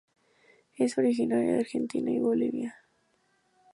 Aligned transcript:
Es 0.79 0.97
originaria 0.97 1.51
de 1.53 1.59
Argentina 1.59 2.09
y 2.09 2.17
Bolivia. 2.17 2.75